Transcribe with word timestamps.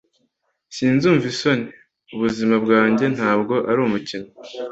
sinzumva 0.75 1.25
isoni; 1.33 1.67
ubuzima 2.13 2.55
bwanjye 2.63 3.05
ntabwo 3.15 3.53
ari 3.69 3.79
umukino 3.87 4.29